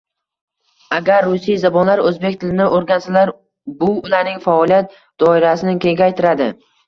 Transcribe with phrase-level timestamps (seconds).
[0.99, 3.33] Agar rusiyzabonlar o'zbek tilini o'rgansalar,
[3.83, 6.49] bu ularning faoliyat doirasini kengaytiradi